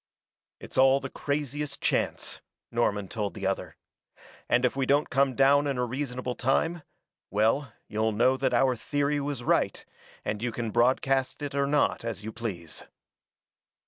"It's 0.59 0.79
all 0.79 0.99
the 0.99 1.11
craziest 1.11 1.79
chance," 1.79 2.41
Norman 2.71 3.07
told 3.07 3.35
the 3.35 3.45
other. 3.45 3.75
"And 4.49 4.65
if 4.65 4.75
we 4.75 4.87
don't 4.87 5.11
come 5.11 5.35
down 5.35 5.67
in 5.67 5.77
a 5.77 5.85
reasonable 5.85 6.33
time 6.33 6.81
well, 7.29 7.71
you'll 7.87 8.11
know 8.11 8.35
that 8.35 8.51
our 8.51 8.75
theory 8.75 9.19
was 9.19 9.43
right, 9.43 9.85
and 10.25 10.41
you 10.41 10.51
can 10.51 10.71
broadcast 10.71 11.43
it 11.43 11.53
or 11.53 11.67
not 11.67 12.03
as 12.03 12.23
you 12.23 12.31
please." 12.31 12.83